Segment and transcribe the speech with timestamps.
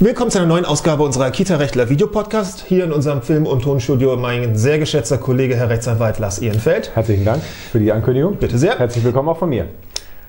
[0.00, 2.66] Willkommen zu einer neuen Ausgabe unserer Kita-Rechtler Videopodcast.
[2.68, 6.94] Hier in unserem Film- und Tonstudio mein sehr geschätzter Kollege, Herr Rechtsanwalt Lars Ehrenfeld.
[6.94, 8.36] Herzlichen Dank für die Ankündigung.
[8.36, 8.78] Bitte sehr.
[8.78, 9.66] Herzlich willkommen auch von mir.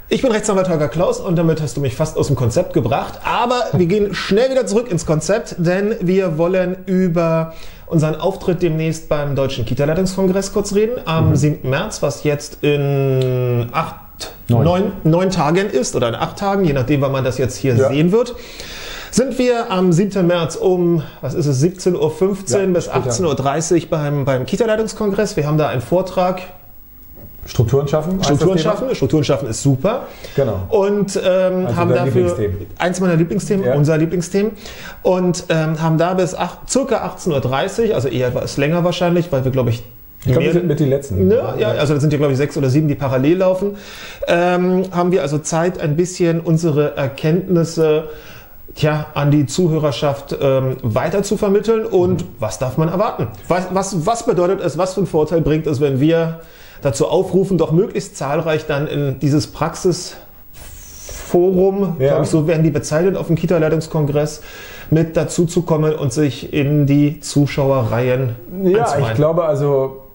[0.07, 3.19] Ich bin Rechtsanwalt Holger Klaus und damit hast du mich fast aus dem Konzept gebracht.
[3.23, 7.53] Aber wir gehen schnell wieder zurück ins Konzept, denn wir wollen über
[7.85, 10.99] unseren Auftritt demnächst beim Deutschen Kita-Leitungskongress kurz reden.
[11.05, 11.35] Am mhm.
[11.35, 11.69] 7.
[11.69, 14.63] März, was jetzt in acht, neun.
[14.63, 17.75] Neun, neun Tagen ist oder in acht Tagen, je nachdem, wann man das jetzt hier
[17.75, 17.89] ja.
[17.89, 18.33] sehen wird
[19.11, 20.25] sind wir am 7.
[20.25, 25.35] März um, was ist es, 17.15 Uhr ja, bis 18.30 Uhr beim, beim Kita-Leitungskongress.
[25.35, 26.41] Wir haben da einen Vortrag.
[27.45, 28.23] Strukturen schaffen.
[28.23, 28.93] Strukturen schaffen.
[28.93, 30.07] Strukturen schaffen ist super.
[30.35, 30.61] Genau.
[30.69, 32.37] Und ähm, also haben dafür
[32.77, 33.73] eins meiner Lieblingsthemen, ja.
[33.73, 34.51] unser Lieblingsthemen.
[35.01, 39.43] Und ähm, haben da bis acht, circa 18.30 Uhr, also eher etwas länger wahrscheinlich, weil
[39.45, 39.83] wir, glaube ich,
[40.25, 41.29] ich glaube, wir sind mit die letzten.
[41.29, 43.77] Ne, ja, also das sind ja, glaube ich, sechs oder sieben, die parallel laufen.
[44.27, 48.09] Ähm, haben wir also Zeit, ein bisschen unsere Erkenntnisse
[48.75, 52.27] tja, an die Zuhörerschaft ähm, weiter zu vermitteln und mhm.
[52.39, 53.27] was darf man erwarten?
[53.47, 56.41] Was, was, was bedeutet es, was für einen Vorteil bringt es, wenn wir
[56.81, 62.07] dazu aufrufen, doch möglichst zahlreich dann in dieses Praxisforum, ja.
[62.07, 64.41] glaube ich, so werden die bezeichnet auf dem Kita-Leitungskongress,
[64.91, 70.05] mit dazu zu kommen und sich in die Zuschauerreihen Ja, ich glaube also,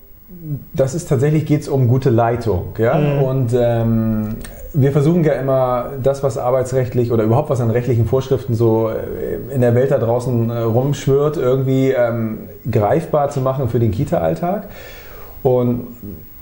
[0.73, 2.75] das ist tatsächlich geht es um gute Leitung.
[2.79, 2.99] Ja?
[2.99, 3.23] Mhm.
[3.23, 4.37] Und ähm,
[4.75, 9.55] wir versuchen ja immer das, was arbeitsrechtlich oder überhaupt was an rechtlichen Vorschriften so äh,
[9.55, 14.65] in der Welt da draußen äh, rumschwirrt, irgendwie ähm, greifbar zu machen für den Kita-Alltag.
[15.43, 15.89] Und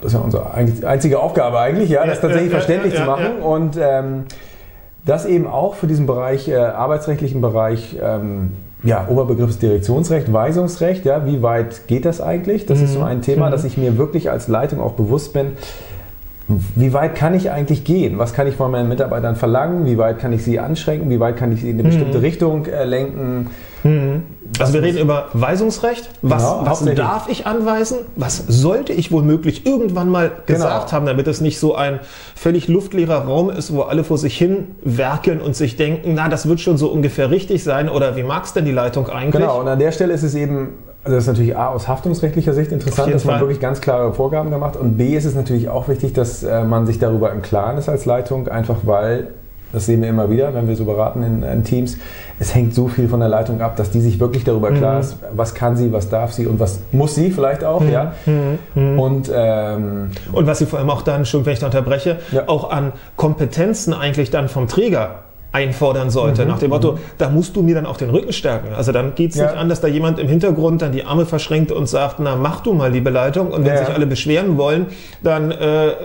[0.01, 3.11] das ist ja unsere einzige Aufgabe eigentlich, ja, das tatsächlich ja, verständlich ja, ja, zu
[3.11, 3.41] machen.
[3.41, 4.23] Und ähm,
[5.05, 8.51] das eben auch für diesen Bereich, äh, arbeitsrechtlichen Bereich, ähm,
[8.83, 12.65] ja, Oberbegriff ist Direktionsrecht, Weisungsrecht, ja, wie weit geht das eigentlich?
[12.65, 12.85] Das mhm.
[12.85, 13.51] ist so ein Thema, mhm.
[13.51, 15.53] dass ich mir wirklich als Leitung auch bewusst bin,
[16.75, 18.17] wie weit kann ich eigentlich gehen?
[18.17, 19.85] Was kann ich von meinen Mitarbeitern verlangen?
[19.85, 21.09] Wie weit kann ich sie anschränken?
[21.09, 22.23] Wie weit kann ich sie in eine bestimmte mhm.
[22.23, 23.49] Richtung äh, lenken?
[23.83, 24.23] Mhm.
[24.59, 26.09] Also wir reden über Weisungsrecht.
[26.21, 27.99] Was, genau, was darf ich anweisen?
[28.15, 30.91] Was sollte ich womöglich irgendwann mal gesagt genau.
[30.91, 31.99] haben, damit es nicht so ein
[32.35, 36.47] völlig luftleerer Raum ist, wo alle vor sich hin werkeln und sich denken, na, das
[36.47, 39.41] wird schon so ungefähr richtig sein oder wie mag es denn die Leitung eigentlich?
[39.41, 40.69] Genau, und an der Stelle ist es eben
[41.03, 43.41] also das ist natürlich A, aus haftungsrechtlicher Sicht interessant, dass man Fall.
[43.41, 46.85] wirklich ganz klare Vorgaben gemacht und B ist es natürlich auch wichtig, dass äh, man
[46.85, 49.27] sich darüber im Klaren ist als Leitung, einfach weil,
[49.73, 51.97] das sehen wir immer wieder, wenn wir so beraten in, in Teams,
[52.39, 54.77] es hängt so viel von der Leitung ab, dass die sich wirklich darüber mhm.
[54.77, 57.91] klar ist, was kann sie, was darf sie und was muss sie vielleicht auch, mhm.
[57.91, 58.13] ja.
[58.75, 58.99] Mhm.
[58.99, 62.43] Und, ähm, und was sie vor allem auch dann, schon wenn ich da unterbreche, ja.
[62.47, 66.47] auch an Kompetenzen eigentlich dann vom Träger einfordern sollte, mhm.
[66.49, 66.97] nach dem Motto, mhm.
[67.19, 68.73] da musst du mir dann auch den Rücken stärken.
[68.75, 69.45] Also dann geht es ja.
[69.45, 72.61] nicht an, dass da jemand im Hintergrund dann die Arme verschränkt und sagt, na mach
[72.61, 73.51] du mal, liebe Leitung.
[73.51, 73.85] Und wenn ja.
[73.85, 74.87] sich alle beschweren wollen,
[75.21, 75.55] dann, äh,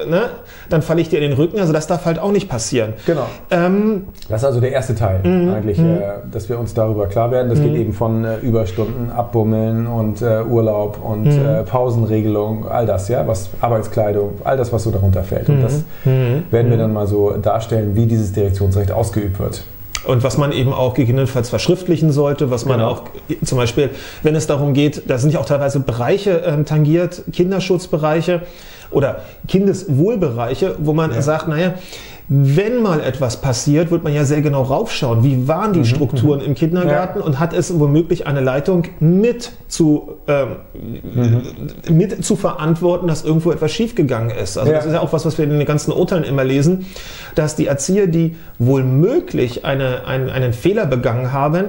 [0.06, 0.24] ne,
[0.68, 1.58] dann falle ich dir in den Rücken.
[1.58, 2.92] Also das darf halt auch nicht passieren.
[3.06, 3.24] Genau.
[3.50, 5.54] Ähm, das ist also der erste Teil mhm.
[5.54, 5.94] eigentlich, mhm.
[5.94, 6.00] äh,
[6.30, 7.48] dass wir uns darüber klar werden.
[7.48, 7.80] Das geht mhm.
[7.80, 11.46] eben von äh, Überstunden, Abbummeln und äh, Urlaub und mhm.
[11.46, 15.48] äh, Pausenregelung, all das, ja, was Arbeitskleidung, all das, was so darunter fällt.
[15.48, 19.64] Und das werden wir dann mal so darstellen, wie dieses Direktionsrecht ausgeübt wird.
[20.06, 22.92] Und was man eben auch gegebenenfalls verschriftlichen sollte, was man genau.
[22.92, 23.02] auch
[23.44, 23.90] zum Beispiel,
[24.22, 28.42] wenn es darum geht, da sind ja auch teilweise Bereiche ähm, tangiert, Kinderschutzbereiche
[28.90, 31.20] oder Kindeswohlbereiche, wo man ja.
[31.20, 31.74] sagt, naja,
[32.30, 36.40] wenn mal etwas passiert, wird man ja sehr genau raufschauen, wie waren die mhm, Strukturen
[36.40, 36.46] mhm.
[36.46, 37.24] im Kindergarten ja.
[37.24, 40.56] und hat es womöglich eine Leitung mit zu, ähm,
[41.14, 41.42] mhm.
[41.96, 44.58] mit zu verantworten, dass irgendwo etwas schiefgegangen ist.
[44.58, 44.76] Also ja.
[44.76, 46.84] das ist ja auch was, was wir in den ganzen Urteilen immer lesen,
[47.34, 51.68] dass die Erzieher, die wohlmöglich eine, einen, einen Fehler begangen haben,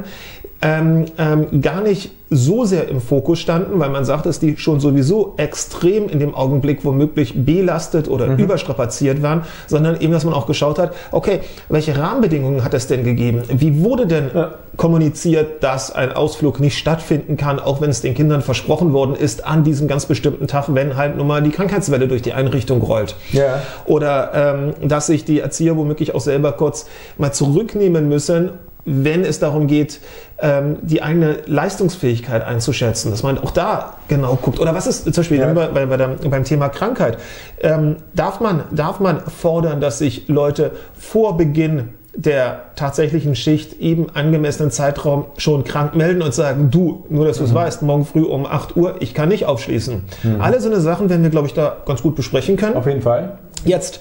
[0.61, 4.79] ähm, ähm, gar nicht so sehr im Fokus standen, weil man sagt, dass die schon
[4.79, 8.37] sowieso extrem in dem Augenblick womöglich belastet oder mhm.
[8.37, 13.03] überstrapaziert waren, sondern eben, dass man auch geschaut hat, okay, welche Rahmenbedingungen hat es denn
[13.03, 13.41] gegeben?
[13.47, 14.51] Wie wurde denn ja.
[14.77, 19.45] kommuniziert, dass ein Ausflug nicht stattfinden kann, auch wenn es den Kindern versprochen worden ist,
[19.45, 23.15] an diesem ganz bestimmten Tag, wenn halt nun mal die Krankheitswelle durch die Einrichtung rollt?
[23.31, 23.61] Ja.
[23.85, 24.31] Oder
[24.81, 26.85] ähm, dass sich die Erzieher womöglich auch selber kurz
[27.17, 28.51] mal zurücknehmen müssen,
[28.85, 29.99] wenn es darum geht,
[30.39, 34.59] ähm, die eigene Leistungsfähigkeit einzuschätzen, dass man auch da genau guckt.
[34.59, 35.53] Oder was ist zum Beispiel ja.
[35.53, 37.17] bei, bei der, beim Thema Krankheit?
[37.61, 44.07] Ähm, darf, man, darf man fordern, dass sich Leute vor Beginn der tatsächlichen Schicht eben
[44.13, 47.55] angemessenen Zeitraum schon krank melden und sagen, du, nur dass du es mhm.
[47.55, 50.03] weißt, morgen früh um 8 Uhr, ich kann nicht aufschließen.
[50.23, 50.41] Mhm.
[50.41, 52.75] Alle so eine Sachen werden wir, glaube ich, da ganz gut besprechen können.
[52.75, 53.37] Auf jeden Fall.
[53.63, 53.99] Jetzt.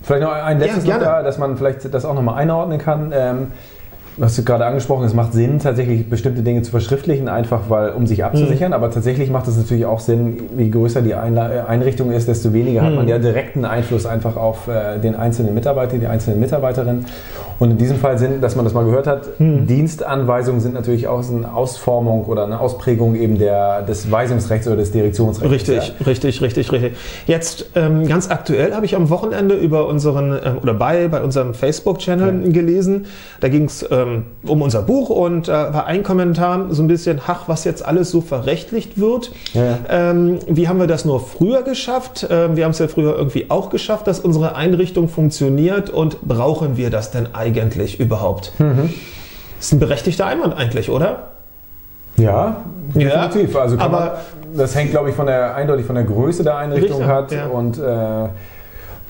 [0.00, 3.12] Vielleicht noch ein letztes ja, da, dass man vielleicht das auch nochmal einordnen kann.
[3.14, 3.52] Ähm,
[4.20, 8.06] hast du gerade angesprochen, es macht Sinn, tatsächlich bestimmte Dinge zu verschriftlichen, einfach weil, um
[8.06, 8.68] sich abzusichern.
[8.68, 8.74] Mhm.
[8.74, 12.86] Aber tatsächlich macht es natürlich auch Sinn, je größer die Einrichtung ist, desto weniger mhm.
[12.86, 17.06] hat man ja direkten Einfluss einfach auf äh, den einzelnen Mitarbeiter, die einzelnen Mitarbeiterin.
[17.58, 19.66] Und in diesem Fall sind, dass man das mal gehört hat, mhm.
[19.66, 24.92] Dienstanweisungen sind natürlich auch eine Ausformung oder eine Ausprägung eben der, des Weisungsrechts oder des
[24.92, 25.52] Direktionsrechts.
[25.52, 26.06] Richtig, ja.
[26.06, 26.92] richtig, richtig, richtig.
[27.26, 31.54] Jetzt ähm, ganz aktuell habe ich am Wochenende über unseren ähm, oder bei, bei unserem
[31.54, 32.52] Facebook-Channel ja.
[32.52, 33.06] gelesen.
[33.40, 37.20] Da ging es ähm, um unser Buch und äh, war ein Kommentar so ein bisschen,
[37.26, 39.32] ach, was jetzt alles so verrechtlicht wird.
[39.54, 39.78] Ja.
[39.88, 42.26] Ähm, wie haben wir das nur früher geschafft?
[42.30, 46.76] Ähm, wir haben es ja früher irgendwie auch geschafft, dass unsere Einrichtung funktioniert und brauchen
[46.76, 48.52] wir das denn eigentlich überhaupt?
[48.58, 48.94] Mhm.
[49.58, 51.28] Das ist ein berechtigter Einwand eigentlich, oder?
[52.16, 52.62] Ja,
[52.94, 53.54] definitiv.
[53.54, 54.10] Ja, also aber man,
[54.56, 57.46] das hängt, glaube ich, von der eindeutig von der Größe der Einrichtung richtig, hat ja.
[57.46, 58.28] und äh,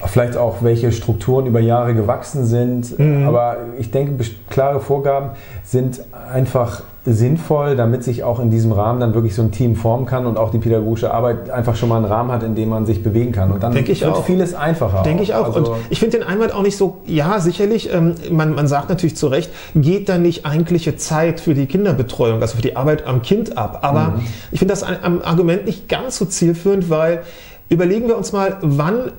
[0.07, 2.99] vielleicht auch welche Strukturen über Jahre gewachsen sind.
[2.99, 3.27] Mhm.
[3.27, 5.31] Aber ich denke, klare Vorgaben
[5.65, 6.01] sind
[6.33, 10.25] einfach sinnvoll, damit sich auch in diesem Rahmen dann wirklich so ein Team formen kann
[10.25, 13.03] und auch die pädagogische Arbeit einfach schon mal einen Rahmen hat, in dem man sich
[13.03, 13.51] bewegen kann.
[13.51, 14.25] Und dann Denk wird auch.
[14.25, 15.03] vieles einfacher.
[15.03, 15.47] Denke ich auch.
[15.47, 18.89] Also und ich finde den Einwand auch nicht so, ja, sicherlich, ähm, man, man sagt
[18.89, 23.05] natürlich zu Recht, geht da nicht eigentliche Zeit für die Kinderbetreuung, also für die Arbeit
[23.05, 23.81] am Kind ab.
[23.83, 24.21] Aber mhm.
[24.53, 27.23] ich finde das ein, Argument nicht ganz so zielführend, weil
[27.69, 29.11] überlegen wir uns mal, wann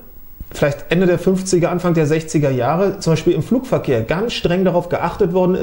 [0.53, 4.89] vielleicht Ende der 50er, Anfang der 60er Jahre zum Beispiel im Flugverkehr ganz streng darauf
[4.89, 5.61] geachtet worden ist,